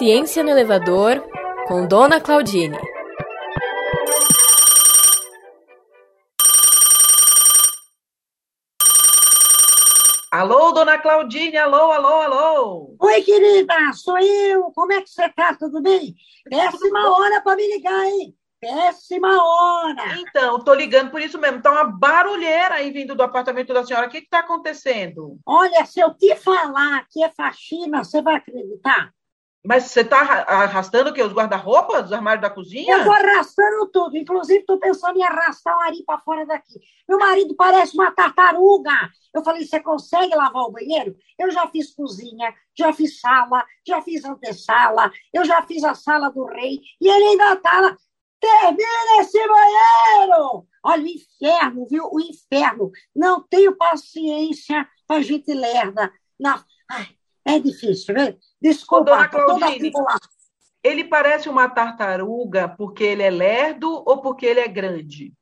[0.00, 1.22] Ciência no Elevador,
[1.68, 2.74] com Dona Claudine.
[10.32, 12.96] Alô, Dona Claudine, alô, alô, alô.
[12.98, 14.72] Oi, querida, sou eu.
[14.72, 15.54] Como é que você tá?
[15.54, 16.14] Tudo bem?
[16.48, 18.34] Péssima hora para me ligar, hein?
[18.58, 20.16] Péssima hora.
[20.18, 21.60] Então, tô ligando por isso mesmo.
[21.60, 24.06] Tá uma barulheira aí vindo do apartamento da senhora.
[24.06, 25.38] O que está acontecendo?
[25.44, 29.12] Olha, se eu te falar que é faxina, você vai acreditar?
[29.62, 31.22] Mas você está arrastando o quê?
[31.22, 32.92] Os guarda-roupas, os armários da cozinha?
[32.92, 34.16] Eu estou arrastando tudo.
[34.16, 36.80] Inclusive, estou pensando em arrastar o Ari para fora daqui.
[37.06, 38.92] Meu marido parece uma tartaruga.
[39.34, 41.14] Eu falei, você consegue lavar o banheiro?
[41.38, 46.30] Eu já fiz cozinha, já fiz sala, já fiz antessala, eu já fiz a sala
[46.30, 46.80] do rei.
[47.00, 47.96] E ele ainda está lá.
[48.40, 50.66] Termina esse banheiro!
[50.82, 52.08] Olha, o inferno, viu?
[52.10, 52.90] O inferno.
[53.14, 56.10] Não tenho paciência para gente lerda.
[56.38, 56.58] Não.
[56.90, 57.06] Ai,
[57.44, 58.38] é difícil, viu?
[58.60, 59.92] Desculpa, Dona Claudine,
[60.82, 65.32] ele parece uma tartaruga porque ele é lerdo ou porque ele é grande?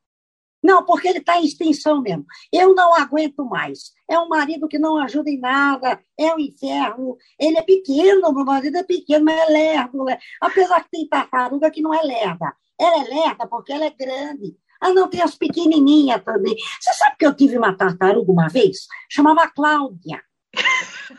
[0.62, 2.24] Não, porque ele está em extinção mesmo.
[2.52, 3.92] Eu não aguento mais.
[4.10, 7.16] É um marido que não ajuda em nada, é um inferno.
[7.38, 10.02] Ele é pequeno, meu marido é pequeno, mas é lerdo.
[10.02, 10.20] lerdo.
[10.40, 12.52] Apesar que tem tartaruga que não é lerda.
[12.78, 14.56] Ela é lerda porque ela é grande.
[14.80, 16.56] Ah, não, tem as pequenininhas também.
[16.80, 18.86] Você sabe que eu tive uma tartaruga uma vez?
[19.08, 20.22] Chamava Cláudia.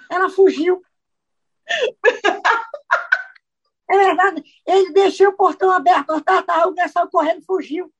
[0.09, 0.81] Ela fugiu.
[3.89, 4.43] É verdade.
[4.65, 7.91] Ele deixou o portão aberto, a tartaruga saiu correndo fugiu.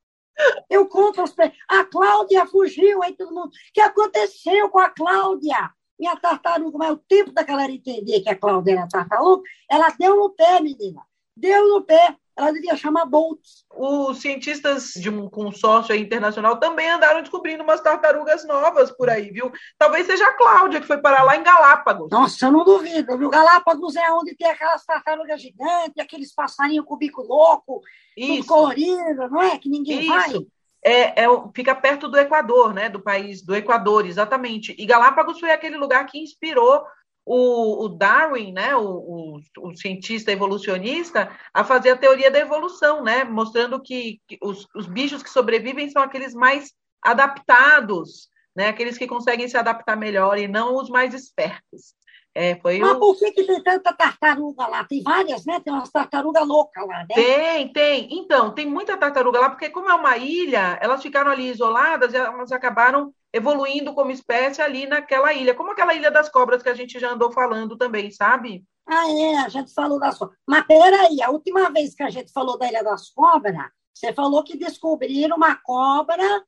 [0.69, 1.35] Eu conto aos
[1.67, 3.47] A Cláudia fugiu, aí todo mundo.
[3.47, 5.71] O que aconteceu com a Cláudia?
[5.99, 10.15] Minha tartaruga, mas o tempo da galera entender que a Cláudia era tartaruga, ela deu
[10.15, 11.01] no pé, menina.
[11.35, 13.65] Deu no pé ela devia chamar Boltz.
[13.75, 19.51] Os cientistas de um consórcio internacional também andaram descobrindo umas tartarugas novas por aí, viu?
[19.77, 22.09] Talvez seja a Cláudia, que foi parar lá em Galápagos.
[22.09, 23.29] Nossa, eu não duvido, viu?
[23.29, 27.81] Galápagos é onde tem aquelas tartarugas gigantes, aqueles passarinhos com bico louco,
[28.15, 28.37] Isso.
[28.37, 29.57] tudo colorido, não é?
[29.57, 30.09] Que ninguém Isso.
[30.09, 30.33] vai.
[30.81, 32.87] É, é, fica perto do Equador, né?
[32.87, 34.73] Do país do Equador, exatamente.
[34.79, 36.85] E Galápagos foi aquele lugar que inspirou
[37.31, 43.03] o, o Darwin, né, o, o, o, cientista evolucionista, a fazer a teoria da evolução,
[43.03, 48.97] né, mostrando que, que os, os bichos que sobrevivem são aqueles mais adaptados, né, aqueles
[48.97, 51.93] que conseguem se adaptar melhor e não os mais espertos.
[52.35, 54.83] É, foi Mas por que, que tem tanta tartaruga lá?
[54.83, 55.59] Tem várias, né?
[55.59, 57.15] Tem umas tartarugas loucas lá, né?
[57.15, 58.07] Tem, tem.
[58.11, 62.17] Então, tem muita tartaruga lá, porque como é uma ilha, elas ficaram ali isoladas e
[62.17, 65.55] elas acabaram evoluindo como espécie ali naquela ilha.
[65.55, 68.63] Como aquela ilha das cobras que a gente já andou falando também, sabe?
[68.87, 70.37] Ah, é, a gente falou das cobras.
[70.47, 73.55] Mas peraí, a última vez que a gente falou da Ilha das Cobras,
[73.93, 76.43] você falou que descobriram uma cobra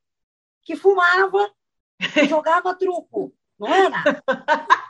[0.63, 1.51] que fumava
[1.99, 4.03] e jogava truco, não era?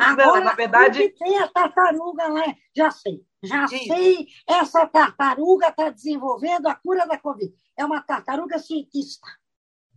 [0.00, 1.08] Agora, não, na verdade.
[1.10, 3.22] tem a tartaruga lá, já sei.
[3.42, 3.86] Já Sim.
[3.86, 7.52] sei, essa tartaruga está desenvolvendo a cura da Covid.
[7.76, 9.26] É uma tartaruga cientista.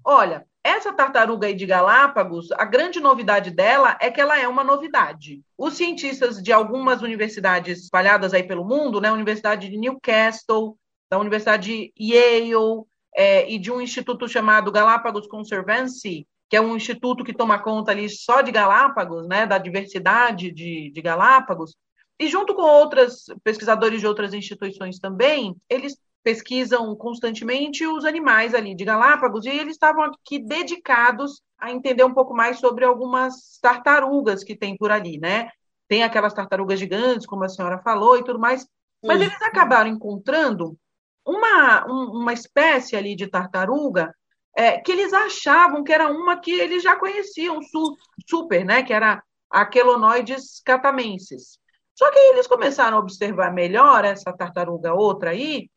[0.03, 4.63] Olha, essa tartaruga aí de Galápagos, a grande novidade dela é que ela é uma
[4.63, 5.41] novidade.
[5.57, 10.78] Os cientistas de algumas universidades espalhadas aí pelo mundo, né, a Universidade de Newcastle,
[11.09, 12.85] da Universidade de Yale
[13.16, 17.91] é, e de um instituto chamado Galápagos Conservancy, que é um instituto que toma conta
[17.91, 21.75] ali só de Galápagos, né, da diversidade de, de Galápagos,
[22.19, 28.75] e junto com outros pesquisadores de outras instituições também, eles pesquisam constantemente os animais ali
[28.75, 34.44] de Galápagos e eles estavam aqui dedicados a entender um pouco mais sobre algumas tartarugas
[34.44, 35.50] que tem por ali, né?
[35.88, 38.68] Tem aquelas tartarugas gigantes, como a senhora falou e tudo mais,
[39.06, 40.78] mas eles acabaram encontrando
[41.25, 44.13] uma, uma espécie ali de tartaruga
[44.57, 47.95] é, que eles achavam que era uma que eles já conheciam su,
[48.28, 48.81] super, né?
[48.81, 51.59] Que era a Quelonoides catamensis.
[51.94, 55.69] Só que aí eles começaram a observar melhor essa tartaruga outra aí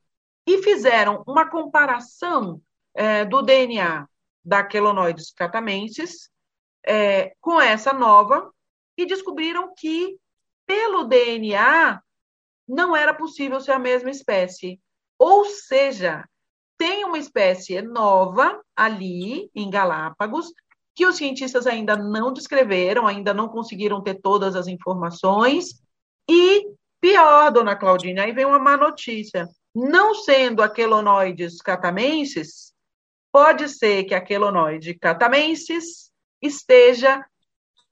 [0.47, 2.59] e fizeram uma comparação
[2.95, 4.09] é, do DNA
[4.43, 6.31] da Quelonoides catamensis
[6.83, 8.51] é, com essa nova
[8.97, 10.17] e descobriram que
[10.65, 12.01] pelo DNA
[12.67, 14.81] não era possível ser a mesma espécie.
[15.19, 16.25] Ou seja,
[16.81, 20.51] tem uma espécie nova ali em Galápagos
[20.95, 25.83] que os cientistas ainda não descreveram, ainda não conseguiram ter todas as informações.
[26.27, 26.67] E
[26.99, 29.47] pior, dona Claudine, aí vem uma má notícia.
[29.75, 32.73] Não sendo a Quelonoides catamensis,
[33.31, 36.11] pode ser que a Quelonoide catamensis
[36.41, 37.23] esteja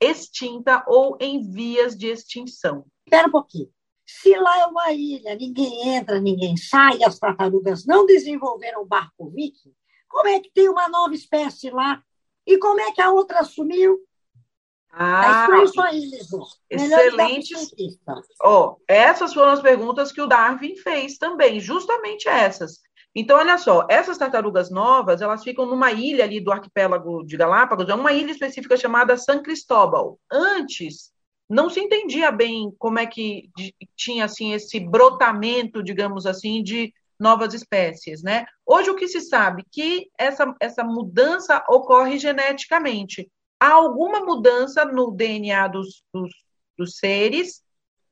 [0.01, 2.87] extinta ou em vias de extinção.
[3.05, 3.69] Espera um pouquinho.
[4.11, 9.75] Se lá é uma ilha, ninguém entra, ninguém sai, as tartarugas não desenvolveram barco viking,
[10.09, 12.03] como é que tem uma nova espécie lá?
[12.47, 13.99] E como é que a outra sumiu?
[14.91, 15.47] Ah,
[16.71, 17.55] excelente.
[18.43, 22.81] Oh, essas foram as perguntas que o Darwin fez também, justamente essas.
[23.15, 27.91] Então, olha só, essas tartarugas novas, elas ficam numa ilha ali do arquipélago de Galápagos,
[27.91, 30.19] é uma ilha específica chamada San Cristóbal.
[30.33, 31.13] Antes,
[31.49, 33.51] não se entendia bem como é que
[33.97, 38.47] tinha assim esse brotamento, digamos assim, de novas espécies, né?
[38.65, 43.31] Hoje o que se sabe que essa, essa mudança ocorre geneticamente.
[43.59, 46.31] Há alguma mudança no DNA dos, dos,
[46.77, 47.63] dos seres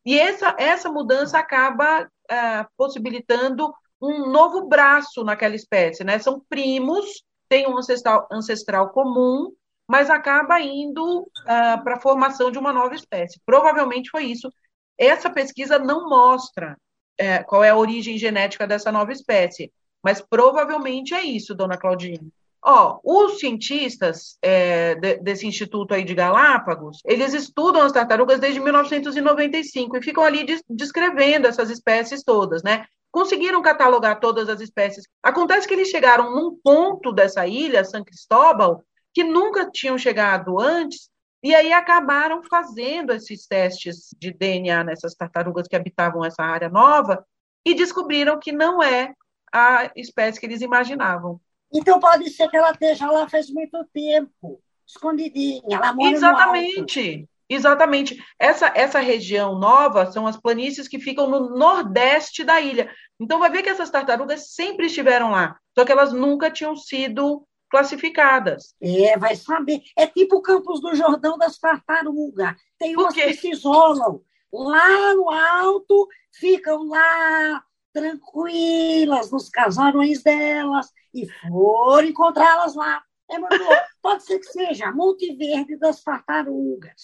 [0.05, 6.19] e essa, essa mudança acaba ah, possibilitando um novo braço naquela espécie, né?
[6.19, 9.53] São primos, têm um ancestral, ancestral comum,
[9.89, 13.41] mas acaba indo uh, para a formação de uma nova espécie.
[13.45, 14.51] Provavelmente foi isso.
[14.99, 16.77] Essa pesquisa não mostra
[17.19, 19.73] é, qual é a origem genética dessa nova espécie,
[20.03, 22.33] mas provavelmente é isso, dona Claudine.
[22.69, 28.59] Ó, os cientistas é, de, desse instituto aí de Galápagos, eles estudam as tartarugas desde
[28.59, 32.85] 1995 e ficam ali descrevendo essas espécies todas, né?
[33.13, 35.07] Conseguiram catalogar todas as espécies.
[35.23, 38.83] Acontece que eles chegaram num ponto dessa ilha, San Cristóbal,
[39.17, 41.09] que nunca tinham chegado antes,
[41.43, 47.27] e aí acabaram fazendo esses testes de DNA nessas tartarugas que habitavam essa área nova
[47.65, 49.15] e descobriram que não é
[49.51, 51.41] a espécie que eles imaginavam.
[51.73, 57.27] Então pode ser que ela esteja lá faz muito tempo, escondidinha, ela mora Exatamente.
[57.49, 58.23] Exatamente.
[58.39, 62.93] Essa, essa região nova são as planícies que ficam no nordeste da ilha.
[63.19, 67.47] Então, vai ver que essas tartarugas sempre estiveram lá, só que elas nunca tinham sido
[67.71, 68.75] classificadas.
[68.81, 69.83] É, vai saber.
[69.97, 72.55] É tipo o Campos do Jordão das tartarugas.
[72.79, 74.23] Tem umas que se isolam
[74.53, 83.03] lá no alto, ficam lá tranquilas nos casarões delas e foram encontrá-las lá.
[83.31, 83.37] É
[84.03, 87.03] Pode ser que seja Monte Verde das tartarugas.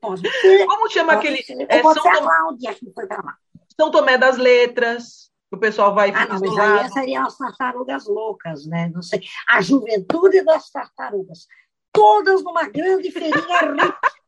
[0.00, 0.66] Pode ser.
[0.66, 1.42] Como chama aquele.
[1.42, 1.66] Ser.
[1.68, 3.36] É, pode São ser a Cláudia que foi para lá.
[3.78, 8.90] São Tomé das Letras o pessoal vai ah, mas aí seriam as tartarugas loucas, né?
[8.92, 9.22] Não sei.
[9.48, 11.46] A juventude das tartarugas.
[11.92, 13.98] Todas numa grande feirinha rica.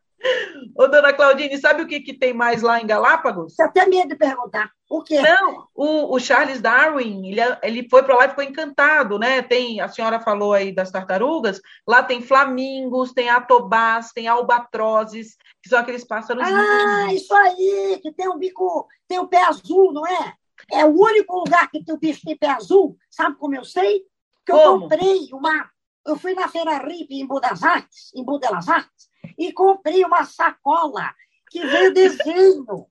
[0.77, 3.55] Ô, dona Claudine, sabe o que, que tem mais lá em Galápagos?
[3.55, 4.71] Você até medo de perguntar.
[4.89, 5.21] O quê?
[5.21, 9.43] Não, o, o Charles Darwin, ele, ele foi para lá e ficou encantado, né?
[9.43, 15.69] Tem, a senhora falou aí das tartarugas, lá tem flamingos, tem atobás, tem albatrozes, que
[15.69, 16.43] são aqueles pássaros.
[16.47, 20.35] Ah, isso aí, que tem um bico, tem o um pé azul, não é?
[20.71, 22.97] É o único lugar que tem o bicho de pé azul.
[23.11, 24.03] Sabe como eu sei?
[24.45, 24.81] Que eu como?
[24.83, 25.71] comprei uma.
[26.07, 29.09] Eu fui na Feira RIP em Budas Artes, em Budas Artes,
[29.39, 31.15] e comprei uma sacola
[31.51, 32.87] que veio desenho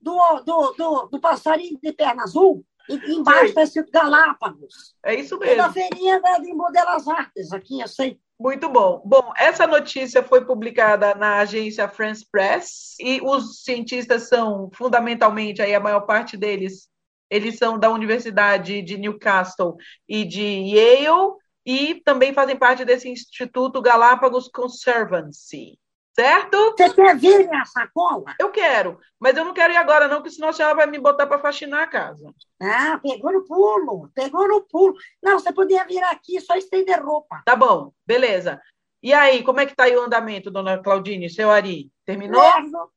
[0.00, 2.64] do, do, do, do passarinho de perna azul.
[2.88, 4.94] E embaixo está escrito Galápagos.
[5.04, 5.56] É isso mesmo.
[5.56, 8.20] na feirinha da, de Modelas Artes, aqui, eu sei.
[8.38, 9.02] Muito bom.
[9.04, 15.74] Bom, essa notícia foi publicada na agência France Press e os cientistas são fundamentalmente aí
[15.74, 16.88] a maior parte deles
[17.30, 19.76] eles são da Universidade de Newcastle
[20.08, 21.34] e de Yale
[21.64, 25.78] e também fazem parte desse Instituto Galápagos Conservancy.
[26.14, 26.74] Certo?
[26.78, 28.34] Você quer ver minha sacola?
[28.40, 30.98] Eu quero, mas eu não quero ir agora, não, porque senão a senhora vai me
[30.98, 32.32] botar para faxinar a casa.
[32.58, 34.94] Ah, pegou no pulo, pegou no pulo.
[35.22, 37.42] Não, você podia vir aqui só estender roupa.
[37.44, 38.58] Tá bom, beleza.
[39.02, 41.92] E aí, como é que tá aí o andamento, dona Claudine, seu Ari?
[42.06, 42.40] Terminou?
[42.40, 42.90] Lerdo,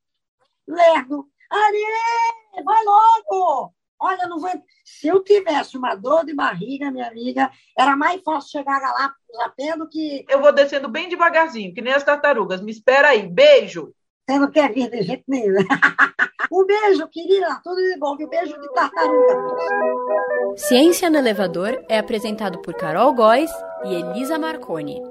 [0.65, 1.29] lerdo.
[1.51, 3.73] Ari, vai logo!
[3.99, 4.49] Olha, não vou...
[4.83, 9.13] se eu tivesse uma dor de barriga, minha amiga, era mais fácil chegar lá
[9.77, 10.25] do que.
[10.29, 12.61] Eu vou descendo bem devagarzinho, que nem as tartarugas.
[12.61, 13.27] Me espera aí.
[13.27, 13.93] Beijo.
[14.27, 15.57] Você não quer vir de jeito nenhum.
[16.51, 17.59] um beijo, querida.
[17.63, 18.13] Tudo de bom.
[18.13, 19.55] Um beijo de tartaruga.
[20.55, 23.51] Ciência no Elevador é apresentado por Carol Góes
[23.85, 25.01] e Elisa Marconi.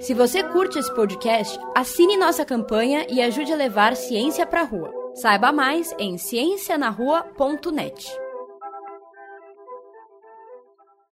[0.00, 4.64] Se você curte esse podcast, assine nossa campanha e ajude a levar ciência para a
[4.64, 4.92] rua.
[5.14, 8.25] Saiba mais em ciencianarrua.net.